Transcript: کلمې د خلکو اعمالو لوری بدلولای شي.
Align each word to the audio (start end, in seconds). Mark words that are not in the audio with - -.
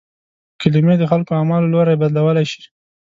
کلمې 0.61 0.95
د 0.99 1.03
خلکو 1.11 1.31
اعمالو 1.39 1.71
لوری 1.73 1.95
بدلولای 2.01 2.45
شي. 2.51 2.61